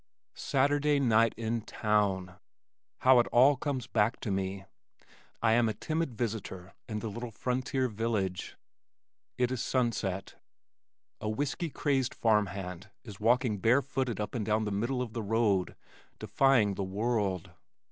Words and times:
Saturday 0.33 0.99
night 0.99 1.35
in 1.37 1.61
town! 1.61 2.37
How 3.01 3.19
it 3.19 3.27
all 3.27 3.55
comes 3.55 3.85
back 3.85 4.19
to 4.21 4.31
me! 4.31 4.65
I 5.43 5.51
am 5.53 5.69
a 5.69 5.75
timid 5.75 6.15
visitor 6.17 6.73
in 6.89 7.01
the 7.01 7.07
little 7.07 7.29
frontier 7.29 7.87
village. 7.87 8.55
It 9.37 9.51
is 9.51 9.61
sunset. 9.61 10.37
A 11.19 11.29
whiskey 11.29 11.69
crazed 11.69 12.15
farmhand 12.15 12.89
is 13.03 13.19
walking 13.19 13.59
bare 13.59 13.83
footed 13.83 14.19
up 14.19 14.33
and 14.33 14.43
down 14.43 14.65
the 14.65 14.71
middle 14.71 15.03
of 15.03 15.13
the 15.13 15.21
road 15.21 15.75
defying 16.17 16.73
the 16.73 16.83
world. 16.83 17.51